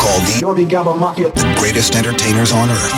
[0.00, 2.90] called the greatest entertainers on earth,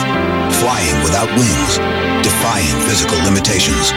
[0.55, 3.93] flying without wings, defying physical limitations.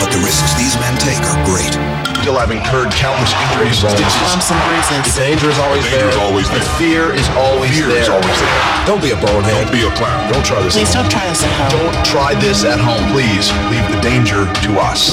[0.00, 1.76] But the risks these men take are great.
[2.24, 3.84] Still I've incurred countless injuries.
[3.84, 5.12] Bumps and bruises.
[5.12, 6.08] The danger is always danger there.
[6.08, 6.64] Is always there.
[6.80, 8.00] fear is always fear there.
[8.00, 8.56] Fear is always there.
[8.88, 9.52] Don't be a bonehead.
[9.52, 10.32] Don't be a clown.
[10.32, 10.72] Don't try this.
[10.72, 11.68] Please don't try this at home.
[11.76, 13.04] Don't try this at home.
[13.12, 15.12] Please leave the danger to us.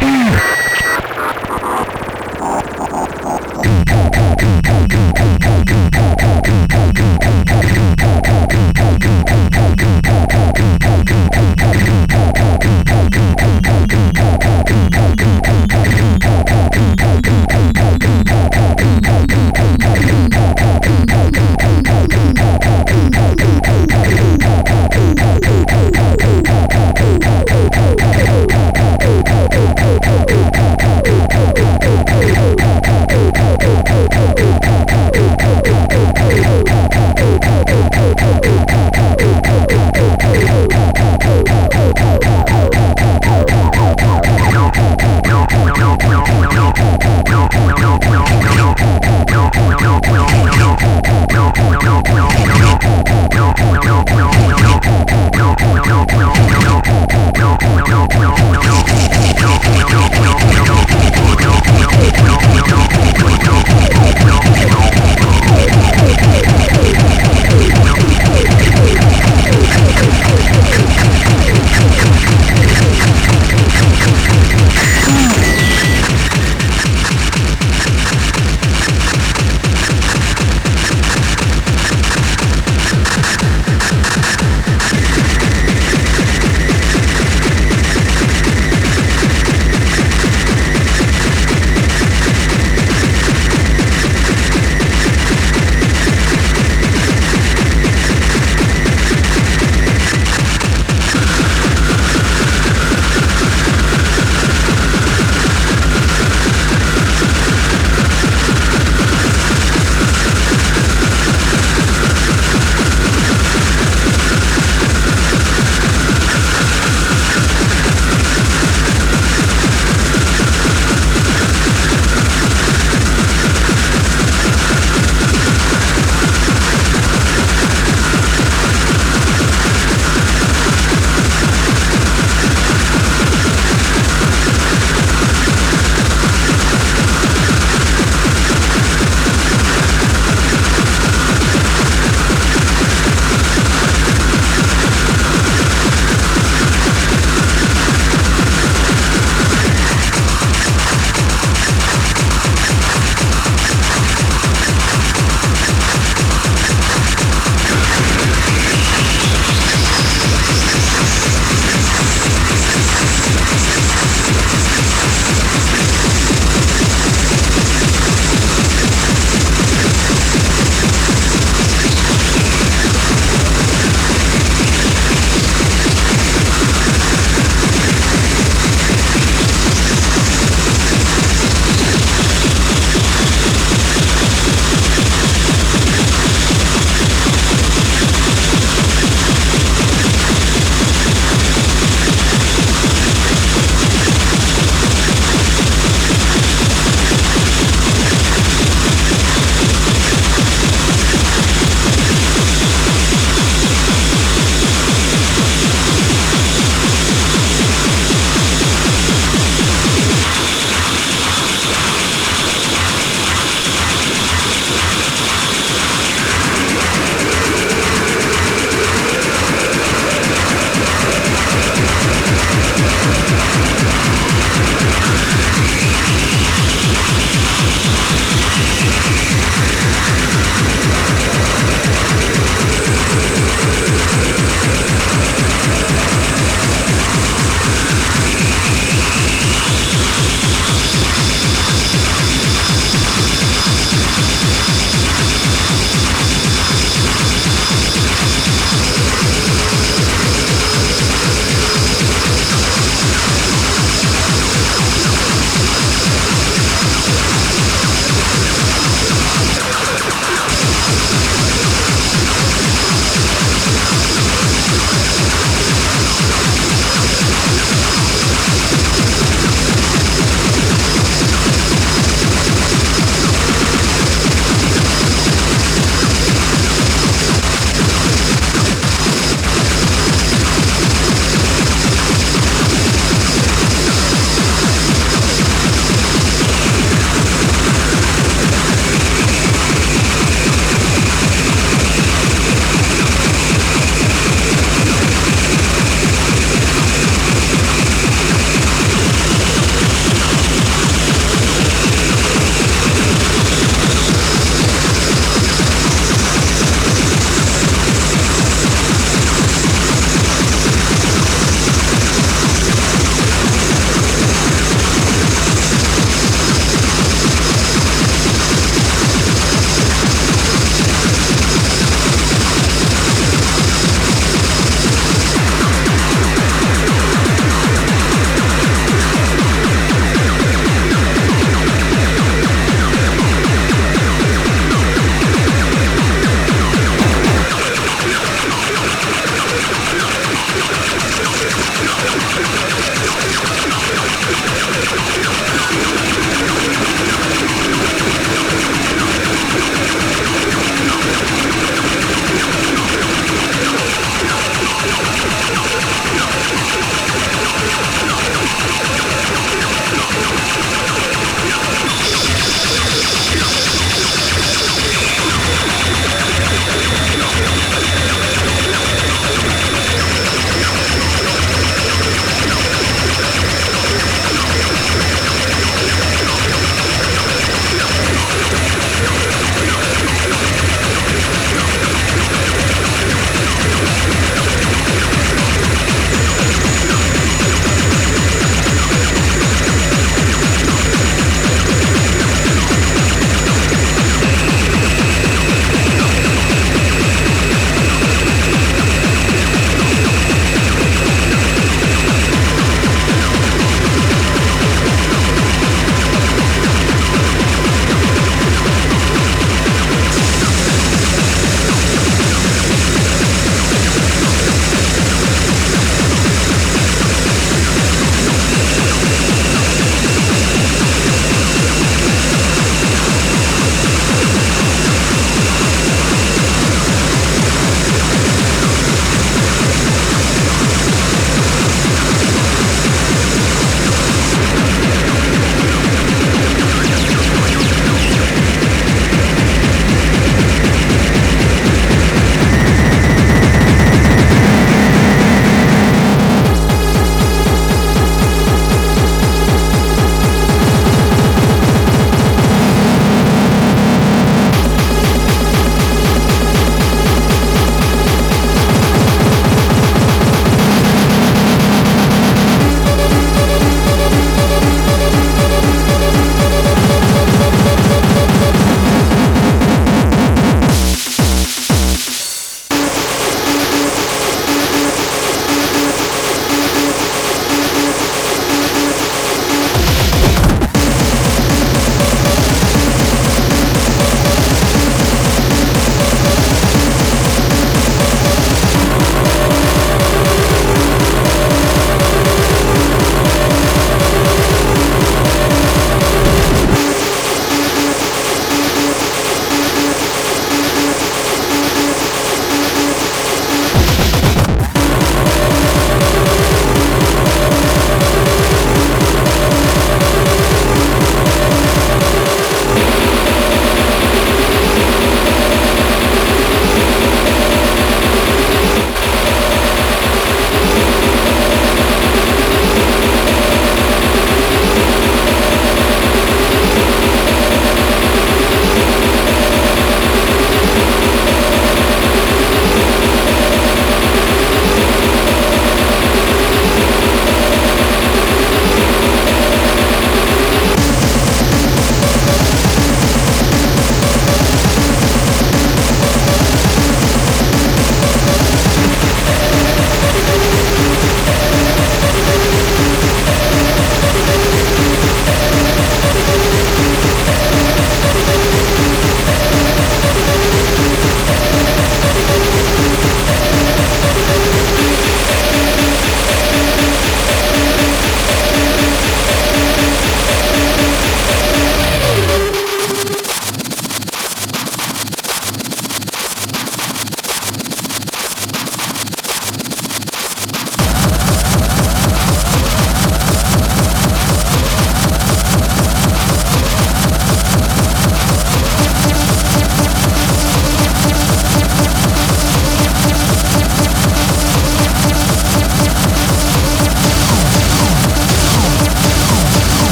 [0.00, 0.59] Mm.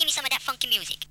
[0.00, 1.09] Give me some of that funky music.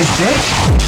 [0.00, 0.79] mais gente?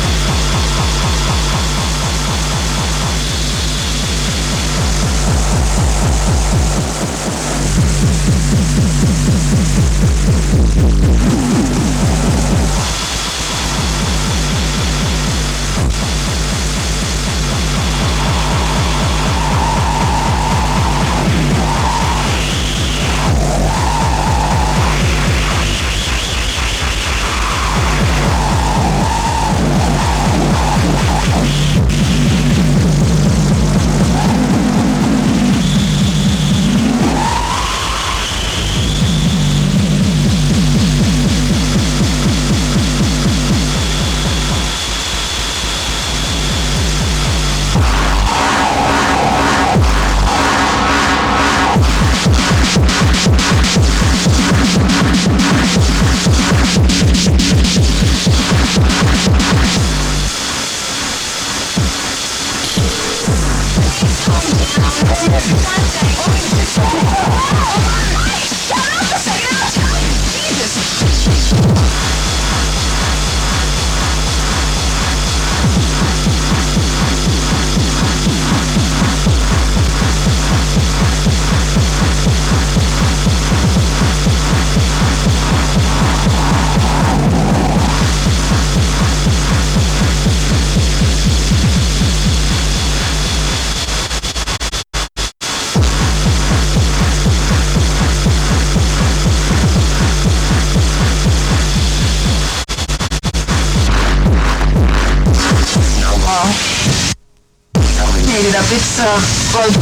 [108.93, 109.09] So,
[109.57, 109.72] like,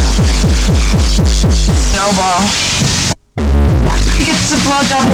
[1.91, 2.47] snowball.
[4.17, 5.11] He gets blood double.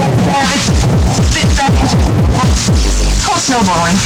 [0.53, 0.68] It's
[1.32, 1.97] spit back into
[3.09, 3.97] It's called snowballing.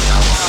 [0.00, 0.40] Snowball.